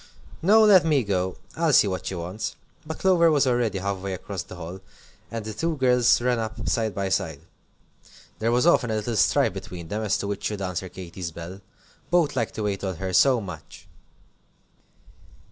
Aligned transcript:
"No, 0.41 0.63
let 0.63 0.83
me 0.83 1.03
go. 1.03 1.37
I'll 1.55 1.73
see 1.73 1.87
what 1.87 2.07
she 2.07 2.15
wants." 2.15 2.55
But 2.87 2.97
Clover 2.97 3.29
was 3.29 3.45
already 3.45 3.77
half 3.77 3.97
way 3.99 4.15
across 4.15 4.41
the 4.41 4.55
hall, 4.55 4.79
and 5.29 5.45
the 5.45 5.53
two 5.53 5.77
girls 5.77 6.19
ran 6.19 6.39
up 6.39 6.67
side 6.67 6.95
by 6.95 7.09
side. 7.09 7.39
There 8.39 8.51
was 8.51 8.65
often 8.65 8.89
a 8.89 8.95
little 8.95 9.15
strife 9.15 9.53
between 9.53 9.89
them 9.89 10.01
as 10.01 10.17
to 10.17 10.27
which 10.27 10.45
should 10.45 10.59
answer 10.63 10.89
Katy's 10.89 11.29
bell. 11.29 11.61
Both 12.09 12.35
liked 12.35 12.55
to 12.55 12.63
wait 12.63 12.83
on 12.83 12.95
her 12.95 13.13
so 13.13 13.39
much. 13.39 13.87